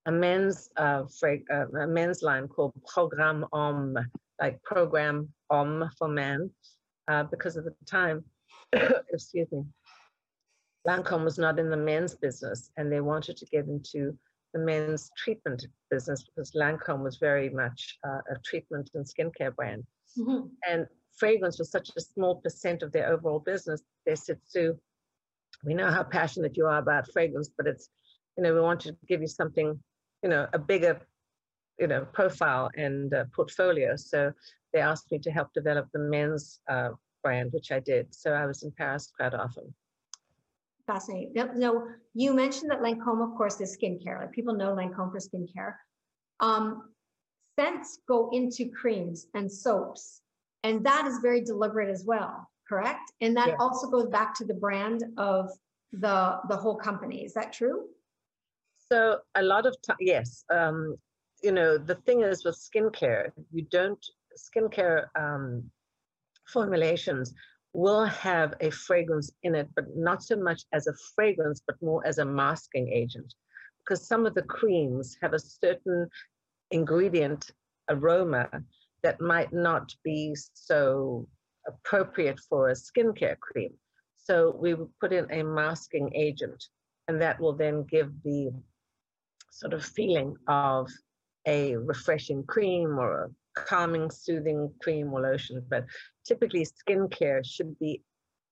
[0.07, 3.97] a men's uh, uh, a men's line called Programme Homme,
[4.41, 6.51] like Programme Homme for men,
[7.09, 8.25] uh, because at the time,
[9.13, 9.63] excuse me,
[10.87, 14.17] Lancome was not in the men's business, and they wanted to get into
[14.53, 19.85] the men's treatment business because Lancome was very much uh, a treatment and skincare brand.
[20.19, 20.47] Mm-hmm.
[20.71, 23.83] And fragrance was such a small percent of their overall business.
[24.07, 24.79] They said, Sue,
[25.65, 27.89] we know how passionate you are about fragrance, but it's,
[28.37, 29.79] you know, we want to give you something,
[30.23, 31.01] you know, a bigger,
[31.79, 33.97] you know, profile and uh, portfolio.
[33.97, 34.33] So
[34.73, 36.91] they asked me to help develop the men's uh,
[37.23, 38.15] brand, which I did.
[38.15, 39.73] So I was in Paris quite often.
[40.87, 41.33] Fascinating.
[41.57, 41.85] Now,
[42.15, 44.21] you mentioned that Lancome, of course, is skincare.
[44.21, 45.75] Like people know Lancome for skincare.
[46.41, 46.91] Um,
[47.59, 50.21] scents go into creams and soaps,
[50.63, 53.13] and that is very deliberate as well, correct?
[53.21, 55.51] And that also goes back to the brand of
[55.93, 57.25] the the whole company.
[57.25, 57.87] Is that true?
[58.93, 60.45] So a lot of time, yes.
[60.51, 60.97] Um,
[61.47, 64.05] you know, the thing is with skincare, you don't
[64.37, 65.71] skincare um,
[66.53, 67.33] formulations
[67.73, 72.05] will have a fragrance in it, but not so much as a fragrance, but more
[72.05, 73.33] as a masking agent.
[73.79, 76.09] Because some of the creams have a certain
[76.73, 77.53] ingredient
[77.91, 78.49] aroma
[79.05, 81.29] that might not be so
[81.69, 83.73] appropriate for a skincare cream.
[84.17, 86.61] So we put in a masking agent,
[87.07, 88.51] and that will then give the
[89.53, 90.91] sort of feeling of
[91.47, 95.85] a refreshing cream or a calming, soothing cream or lotion, but
[96.27, 98.03] typically skincare should be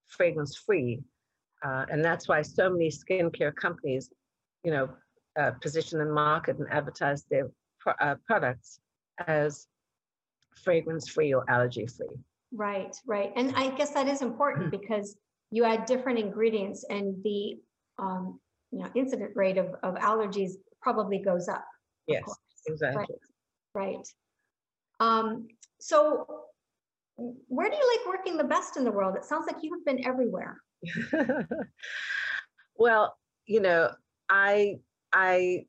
[0.06, 1.00] fragrance free.
[1.64, 4.10] Uh, and that's why so many skincare companies,
[4.64, 4.88] you know,
[5.38, 8.80] uh, position and market and advertise their pro- uh, products
[9.26, 9.66] as
[10.62, 12.16] fragrance free or allergy free.
[12.52, 13.32] Right, right.
[13.34, 15.16] And I guess that is important because
[15.50, 17.56] you add different ingredients and the
[17.98, 18.38] um,
[18.70, 21.64] you know incident rate of, of allergies probably goes up.
[22.06, 22.22] Yes,
[22.66, 23.16] exactly.
[23.74, 23.96] Right.
[23.96, 24.06] right.
[25.00, 25.48] Um,
[25.80, 26.44] so
[27.16, 29.16] where do you like working the best in the world?
[29.16, 30.60] It sounds like you have been everywhere.
[32.76, 33.90] well, you know,
[34.28, 34.76] I
[35.12, 35.66] I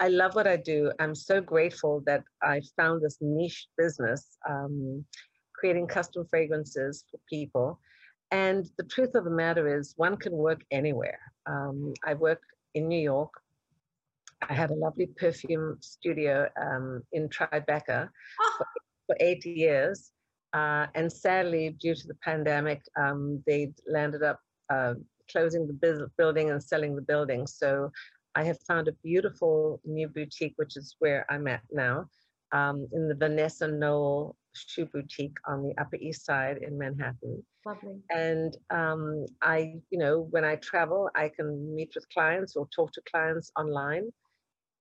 [0.00, 0.92] I love what I do.
[0.98, 5.04] I'm so grateful that I found this niche business, um,
[5.54, 7.80] creating custom fragrances for people.
[8.30, 11.18] And the truth of the matter is, one can work anywhere.
[11.46, 12.42] Um, I work
[12.74, 13.32] in New York.
[14.48, 18.08] I had a lovely perfume studio um, in Tribeca
[18.40, 18.54] oh.
[18.58, 18.66] for,
[19.06, 20.10] for, eight years.
[20.52, 24.38] Uh, and sadly, due to the pandemic, um, they landed up
[24.70, 24.94] uh,
[25.30, 27.46] closing the building and selling the building.
[27.46, 27.90] So
[28.34, 32.06] I have found a beautiful new boutique, which is where I'm at now,
[32.52, 37.44] um, in the Vanessa Noel Shoe Boutique on the Upper East Side in Manhattan.
[37.66, 37.96] Lovely.
[38.10, 42.92] And um, I, you know, when I travel, I can meet with clients or talk
[42.92, 44.10] to clients online.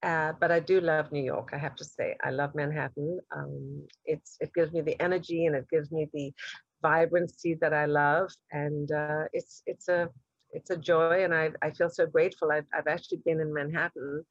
[0.04, 1.52] Uh, but I do love New York.
[1.54, 3.20] I have to say, I love Manhattan.
[3.36, 6.34] Um, it's it gives me the energy and it gives me the
[6.82, 10.10] vibrancy that I love, and uh, it's it's a
[10.52, 12.52] it's a joy, and I I feel so grateful.
[12.52, 14.26] I've I've actually been in Manhattan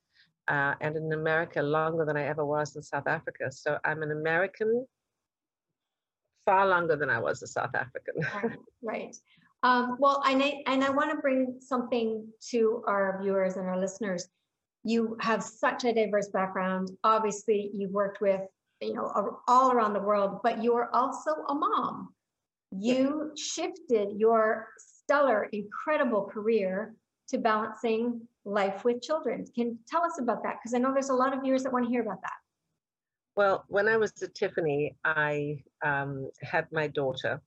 [0.48, 3.50] uh, and in America longer than I ever was in South Africa.
[3.50, 4.86] So I'm an American
[6.44, 8.14] far longer than I was a South African.
[8.42, 8.58] right.
[8.82, 9.16] right.
[9.62, 14.28] Um, well, I and I want to bring something to our viewers and our listeners
[14.84, 16.90] you have such a diverse background.
[17.04, 18.40] Obviously, you've worked with,
[18.80, 22.12] you know, all around the world, but you're also a mom.
[22.72, 26.94] You shifted your stellar, incredible career
[27.28, 29.46] to balancing life with children.
[29.54, 30.56] Can tell us about that?
[30.60, 32.32] Because I know there's a lot of viewers that want to hear about that.
[33.36, 37.40] Well, when I was at Tiffany, I um, had my daughter,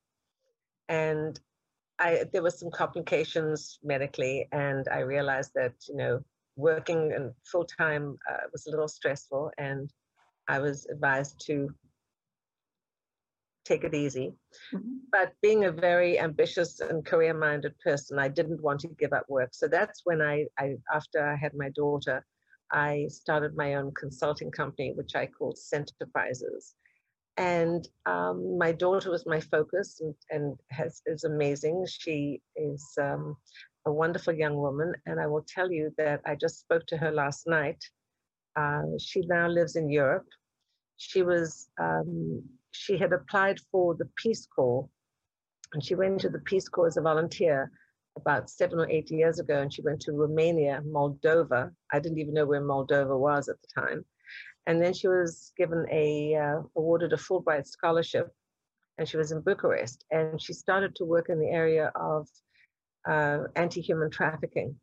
[0.89, 1.39] and
[1.99, 6.23] I there was some complications medically, and I realized that you know
[6.55, 9.91] working and full time uh, was a little stressful, and
[10.47, 11.69] I was advised to
[13.65, 14.31] take it easy.
[14.73, 14.97] Mm-hmm.
[15.11, 19.25] But being a very ambitious and career minded person, I didn't want to give up
[19.27, 19.49] work.
[19.53, 22.23] So that's when I, I, after I had my daughter,
[22.71, 26.75] I started my own consulting company, which I called Scenterprises.
[27.37, 31.85] And um, my daughter was my focus and, and has, is amazing.
[31.87, 33.35] She is um,
[33.85, 37.11] a wonderful young woman, and I will tell you that I just spoke to her
[37.11, 37.83] last night.
[38.55, 40.27] Uh, she now lives in Europe.
[40.97, 44.89] She was um, she had applied for the Peace Corps
[45.73, 47.71] And she went to the Peace Corps as a volunteer
[48.17, 51.71] about seven or eight years ago, and she went to Romania, Moldova.
[51.91, 54.05] I didn't even know where Moldova was at the time.
[54.67, 58.29] And then she was given a uh, awarded a Fulbright scholarship,
[58.97, 60.05] and she was in Bucharest.
[60.11, 62.27] And she started to work in the area of
[63.09, 64.75] uh, anti-human trafficking.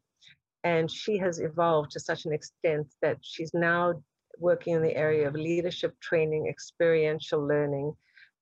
[0.65, 4.03] And she has evolved to such an extent that she's now
[4.39, 7.95] working in the area of leadership training, experiential learning,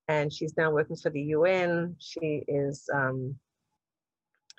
[0.08, 1.96] and she's now working for the UN.
[1.98, 3.34] She is um,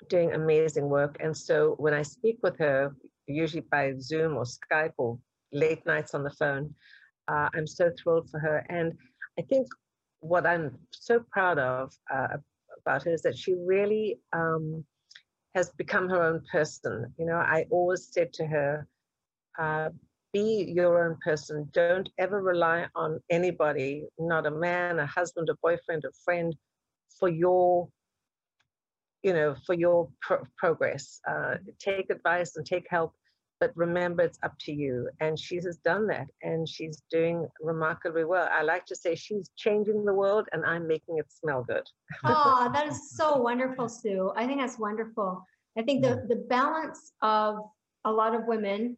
[0.08, 1.18] doing amazing work.
[1.20, 2.94] And so when I speak with her,
[3.26, 5.18] usually by Zoom or Skype or
[5.52, 6.74] late nights on the phone,
[7.28, 8.64] uh, I'm so thrilled for her.
[8.68, 8.94] And
[9.38, 9.68] I think
[10.20, 12.38] what I'm so proud of uh,
[12.80, 14.84] about her is that she really um,
[15.54, 17.12] has become her own person.
[17.18, 18.86] You know, I always said to her,
[19.58, 19.90] uh,
[20.32, 21.68] be your own person.
[21.72, 26.56] Don't ever rely on anybody, not a man, a husband, a boyfriend, a friend,
[27.18, 27.88] for your,
[29.22, 31.20] you know, for your pro- progress.
[31.28, 33.12] Uh, take advice and take help,
[33.62, 35.08] but remember it's up to you.
[35.20, 38.48] And she has done that, and she's doing remarkably well.
[38.50, 41.86] I like to say she's changing the world, and I'm making it smell good.
[42.24, 44.32] oh, that is so wonderful, Sue.
[44.36, 45.46] I think that's wonderful.
[45.78, 47.58] I think the the balance of
[48.04, 48.96] a lot of women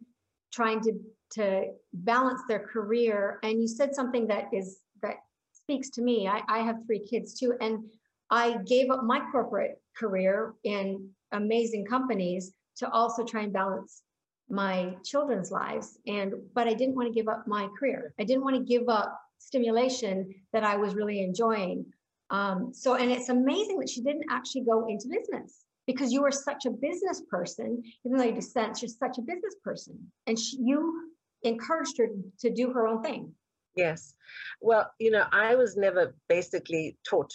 [0.50, 0.92] trying to
[1.32, 1.46] to
[1.92, 3.40] balance their career.
[3.42, 5.16] And you said something that is that
[5.52, 6.26] speaks to me.
[6.26, 7.84] I, I have three kids too, and
[8.30, 14.00] I gave up my corporate career in amazing companies to also try and balance
[14.48, 15.98] my children's lives.
[16.06, 18.14] And but I didn't want to give up my career.
[18.18, 21.86] I didn't want to give up stimulation that I was really enjoying.
[22.30, 26.32] Um, so, and it's amazing that she didn't actually go into business because you are
[26.32, 29.98] such a business person, even though you dissent, you're such a business person.
[30.26, 31.10] And she, you
[31.42, 32.08] encouraged her
[32.40, 33.32] to do her own thing.
[33.76, 34.14] Yes.
[34.60, 37.32] Well, you know, I was never basically taught,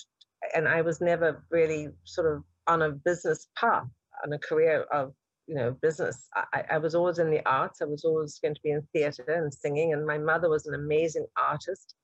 [0.56, 3.86] and I was never really sort of on a business path,
[4.26, 5.14] on a career of,
[5.50, 6.28] you know, business.
[6.54, 7.82] I, I was always in the arts.
[7.82, 9.94] I was always going to be in theater and singing.
[9.94, 11.96] And my mother was an amazing artist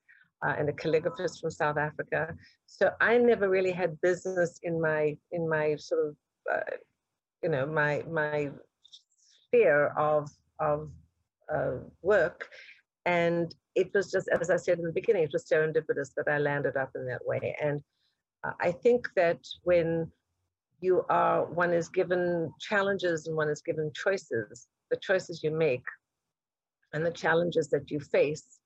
[0.43, 2.35] uh, and a calligraphist from South Africa.
[2.65, 6.15] So I never really had business in my in my sort of,
[6.51, 6.75] uh,
[7.43, 8.49] you know, my my
[9.47, 10.27] sphere of
[10.59, 10.89] of
[11.53, 12.49] uh, work.
[13.05, 16.39] And it was just, as I said in the beginning, it was serendipitous that I
[16.39, 17.55] landed up in that way.
[17.61, 17.79] And
[18.43, 20.11] uh, I think that when
[20.81, 25.83] you are, one is given challenges and one is given choices, the choices you make
[26.93, 28.59] and the challenges that you face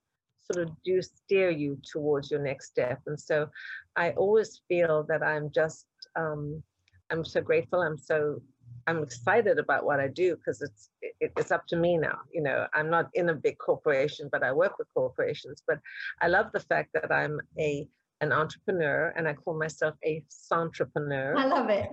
[0.51, 2.99] sort of do steer you towards your next step.
[3.07, 3.49] And so
[3.95, 6.63] I always feel that I'm just, um,
[7.11, 7.81] I'm so grateful.
[7.81, 8.41] I'm so
[8.87, 12.19] I'm excited about what I do because it's it, it's up to me now.
[12.31, 15.63] You know, I'm not in a big corporation, but I work with corporations.
[15.67, 15.79] But
[16.21, 17.87] I love the fact that I'm a
[18.21, 21.35] an entrepreneur, and I call myself a entrepreneur.
[21.37, 21.89] I love it.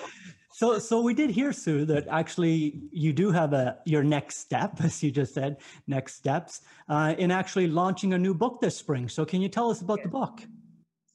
[0.52, 4.80] so, so we did hear, Sue, that actually you do have a your next step,
[4.84, 9.08] as you just said, next steps uh, in actually launching a new book this spring.
[9.08, 10.42] So, can you tell us about the book?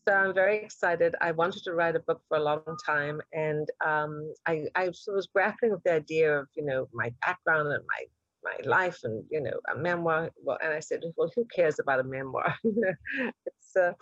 [0.10, 1.13] so I'm very excited.
[1.22, 5.28] I wanted to write a book for a long time, and um, I, I was
[5.32, 8.06] grappling with the idea of you know my background and my
[8.43, 10.30] my life and you know a memoir.
[10.43, 12.56] Well, and I said, well, who cares about a memoir?
[12.63, 13.93] it's uh,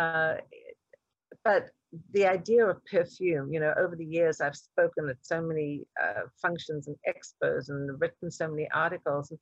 [0.00, 0.36] uh,
[1.44, 1.68] but
[2.12, 6.22] the idea of perfume, you know, over the years I've spoken at so many uh,
[6.42, 9.38] functions and expos and written so many articles, and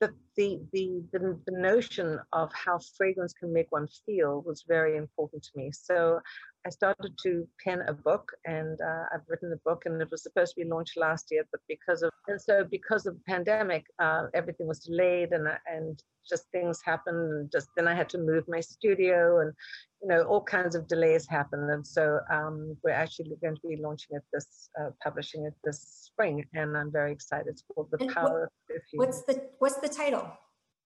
[0.00, 4.96] the, the, the, the, the notion of how fragrance can make one feel was very
[4.96, 5.70] important to me.
[5.72, 6.20] So
[6.66, 10.22] I started to pen a book and uh, I've written a book and it was
[10.22, 13.84] supposed to be launched last year, but because of, and so because of the pandemic,
[13.98, 17.16] uh, everything was delayed and, and just things happened.
[17.16, 19.52] And just then I had to move my studio and,
[20.00, 21.70] you know, all kinds of delays happened.
[21.70, 26.04] And so um, we're actually going to be launching it this, uh, publishing it this
[26.14, 27.48] spring, and I'm very excited.
[27.48, 28.98] It's called The and Power what, of Perfume.
[28.98, 30.30] What's the What's the title?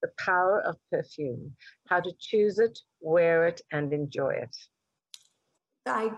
[0.02, 1.54] The Power of Perfume:
[1.88, 4.56] How to Choose It, Wear It, and Enjoy It.
[5.88, 6.10] I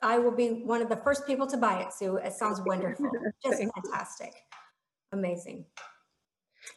[0.00, 2.16] I will be one of the first people to buy it, Sue.
[2.16, 3.10] It sounds wonderful,
[3.44, 4.34] just fantastic,
[5.12, 5.64] amazing.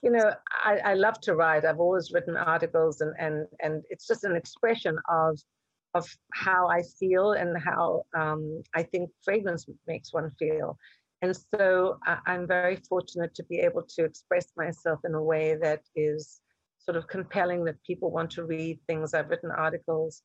[0.02, 0.32] You know,
[0.64, 1.66] I, I love to write.
[1.66, 5.40] I've always written articles, and and and it's just an expression of
[5.94, 10.78] of how I feel and how um, I think fragrance makes one feel.
[11.22, 15.82] And so I'm very fortunate to be able to express myself in a way that
[15.96, 16.42] is
[16.80, 19.14] sort of compelling that people want to read things.
[19.14, 20.24] I've written articles,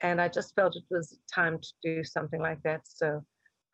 [0.00, 2.82] and I just felt it was time to do something like that.
[2.84, 3.24] So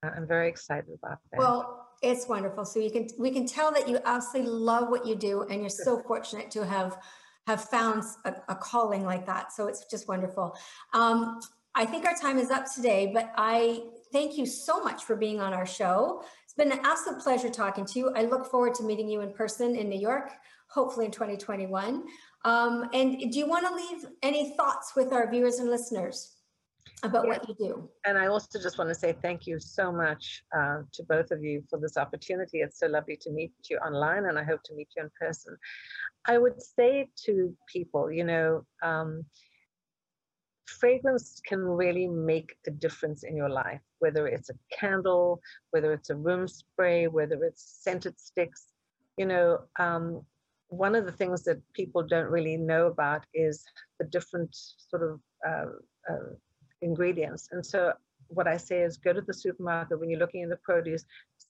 [0.03, 1.39] I'm very excited about that.
[1.39, 2.65] Well, it's wonderful.
[2.65, 5.71] So you can we can tell that you absolutely love what you do, and you're
[5.71, 6.99] so fortunate to have
[7.47, 9.53] have found a, a calling like that.
[9.53, 10.57] So it's just wonderful.
[10.93, 11.41] Um,
[11.75, 15.41] I think our time is up today, but I thank you so much for being
[15.41, 16.23] on our show.
[16.45, 18.13] It's been an absolute pleasure talking to you.
[18.15, 20.33] I look forward to meeting you in person in New York,
[20.69, 22.05] hopefully in 2021.
[22.45, 26.37] Um, and do you want to leave any thoughts with our viewers and listeners
[27.03, 27.31] about yeah.
[27.31, 27.89] what you do?
[28.05, 31.43] And I also just want to say thank you so much uh, to both of
[31.45, 32.59] you for this opportunity.
[32.59, 35.57] It's so lovely to meet you online, and I hope to meet you in person.
[36.27, 39.25] I would say to people, you know, um,
[40.67, 45.41] fragrance can really make a difference in your life, whether it's a candle,
[45.71, 48.67] whether it's a room spray, whether it's scented sticks.
[49.17, 50.25] You know, um,
[50.73, 53.65] one of the things that people don't really know about is
[53.99, 56.35] the different sort of uh, uh,
[56.81, 57.49] ingredients.
[57.53, 57.93] And so,
[58.29, 61.05] what I say is go to the supermarket when you're looking at the produce,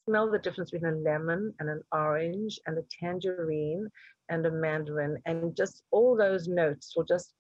[0.04, 3.88] smell the difference between a lemon and an orange and a tangerine
[4.28, 7.32] and a mandarin, and just all those notes will just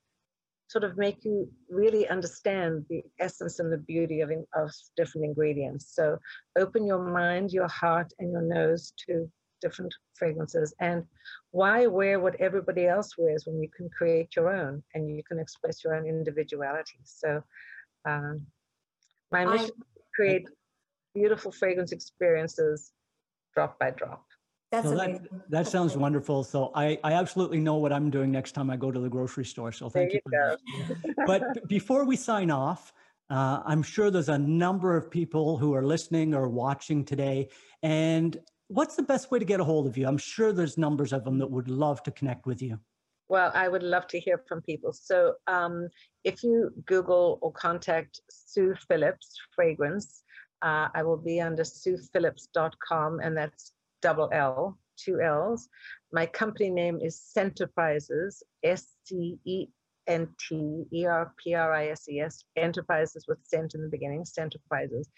[0.68, 5.92] sort of make you really understand the essence and the beauty of, of different ingredients.
[5.92, 6.18] So
[6.56, 9.28] open your mind, your heart, and your nose to
[9.62, 10.74] different fragrances.
[10.80, 11.04] And
[11.52, 15.38] why wear what everybody else wears when you can create your own and you can
[15.38, 16.98] express your own individuality?
[17.04, 17.42] So
[18.04, 18.46] um,
[19.30, 20.48] my mission is to create
[21.14, 22.92] beautiful fragrance experiences
[23.54, 24.24] drop by drop.
[24.70, 26.44] That's so that, that sounds wonderful.
[26.44, 29.44] So I, I absolutely know what I'm doing next time I go to the grocery
[29.44, 29.70] store.
[29.70, 30.86] So thank there you.
[30.88, 32.94] you but before we sign off,
[33.28, 37.48] uh, I'm sure there's a number of people who are listening or watching today.
[37.82, 38.38] And
[38.72, 40.06] what's the best way to get a hold of you?
[40.06, 42.78] I'm sure there's numbers of them that would love to connect with you.
[43.28, 44.92] Well, I would love to hear from people.
[44.92, 45.88] So um,
[46.24, 50.22] if you Google or contact Sue Phillips Fragrance,
[50.62, 55.68] uh, I will be under suephillips.com, and that's double L, two L's.
[56.12, 59.66] My company name is Scenterprises, S C E
[60.06, 63.88] N T E R P R I S E S, enterprises with scent in the
[63.88, 65.08] beginning, Scenterprises.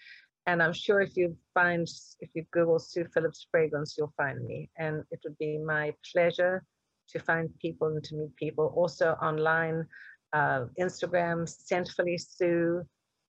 [0.47, 1.87] And I'm sure if you find,
[2.19, 4.69] if you Google Sue Phillips fragrance, you'll find me.
[4.77, 6.63] And it would be my pleasure
[7.09, 8.73] to find people and to meet people.
[8.75, 9.85] Also online,
[10.33, 12.83] uh, Instagram, Scentfully Sue,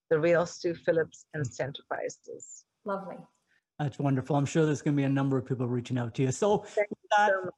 [0.09, 2.63] The Real Sue Phillips, and Scenterprises.
[2.85, 3.17] Lovely.
[3.79, 4.35] That's wonderful.
[4.35, 6.31] I'm sure there's going to be a number of people reaching out to you.
[6.31, 6.87] So, that,
[7.29, 7.49] so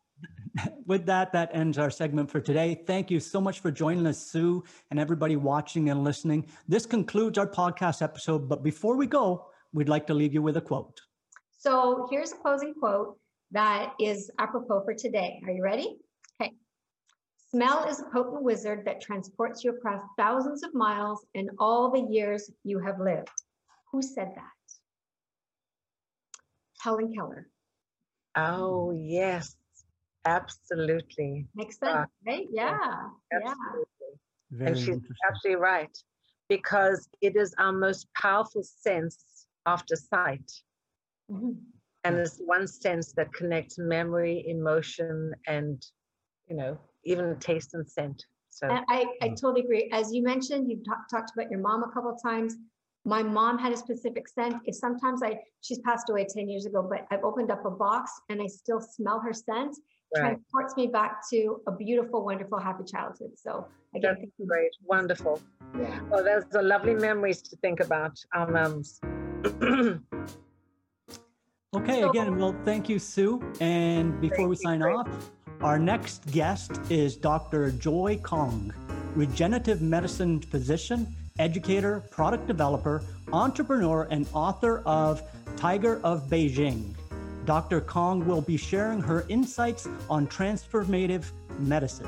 [0.85, 2.81] with that, that ends our segment for today.
[2.85, 6.45] Thank you so much for joining us, Sue, and everybody watching and listening.
[6.67, 8.49] This concludes our podcast episode.
[8.49, 10.99] But before we go, we'd like to leave you with a quote.
[11.51, 13.17] So, here's a closing quote
[13.51, 15.41] that is apropos for today.
[15.45, 15.97] Are you ready?
[16.41, 16.53] Okay.
[17.49, 22.07] Smell is a potent wizard that transports you across thousands of miles and all the
[22.13, 23.29] years you have lived.
[23.91, 24.43] Who said that?
[26.81, 27.47] Helen Keller.
[28.35, 29.55] Oh, yes,
[30.25, 31.47] absolutely.
[31.55, 32.47] Makes sense, uh, right?
[32.51, 32.77] Yeah.
[33.33, 33.85] Absolutely.
[34.51, 34.67] Yeah.
[34.67, 34.97] and she's
[35.29, 35.95] absolutely right
[36.47, 40.51] because it is our most powerful sense after sight.
[41.31, 41.51] Mm-hmm.
[42.03, 45.85] And it's one sense that connects memory, emotion, and,
[46.47, 48.25] you know, even taste and scent.
[48.49, 49.89] So and I, I totally agree.
[49.91, 52.55] As you mentioned, you've talk, talked about your mom a couple of times.
[53.05, 54.55] My mom had a specific scent.
[54.65, 58.11] If sometimes I, she's passed away 10 years ago, but I've opened up a box
[58.29, 59.75] and I still smell her scent.
[60.15, 60.21] Right.
[60.21, 63.31] Transports me back to a beautiful, wonderful, happy childhood.
[63.35, 65.39] So again, that's great, wonderful.
[65.77, 65.99] Yeah.
[66.09, 68.99] Well, there's the lovely memories to think about our moms.
[71.75, 73.41] okay, so, again, well, thank you, Sue.
[73.59, 74.95] And before we sign great.
[74.95, 75.31] off,
[75.61, 77.71] our next guest is Dr.
[77.71, 78.73] Joy Kong,
[79.15, 83.01] regenerative medicine physician educator, product developer,
[83.31, 85.23] entrepreneur, and author of
[85.55, 86.93] Tiger of Beijing.
[87.49, 87.81] Dr.
[87.81, 92.05] Kong will be sharing her insights on transformative medicine.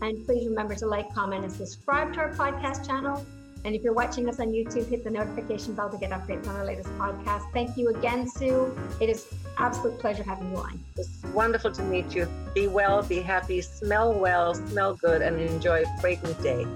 [0.00, 3.26] And please remember to like, comment, and subscribe to our podcast channel.
[3.66, 6.56] And if you're watching us on YouTube, hit the notification bell to get updates on
[6.56, 7.52] our latest podcast.
[7.52, 8.74] Thank you again, Sue.
[8.98, 9.26] It is
[9.58, 10.82] absolute pleasure having you on.
[10.96, 12.26] It's wonderful to meet you.
[12.54, 16.66] Be well, be happy, smell well, smell good, and enjoy a fragrant day.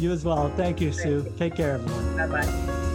[0.00, 0.50] You as well.
[0.56, 1.32] Thank you, Sue.
[1.38, 2.16] Take care, everyone.
[2.16, 2.88] Bye bye.